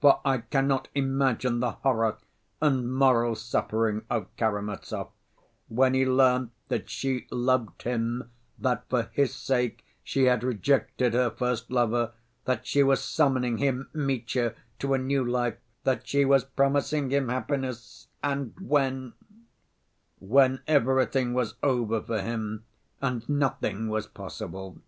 [0.00, 2.18] For I cannot imagine the horror
[2.62, 5.10] and moral suffering of Karamazov
[5.66, 11.28] when he learnt that she loved him, that for his sake she had rejected her
[11.30, 12.12] first lover,
[12.44, 17.28] that she was summoning him, Mitya, to a new life, that she was promising him
[17.28, 19.12] happiness—and when?
[20.20, 22.62] When everything was over for him
[23.02, 24.78] and nothing was possible!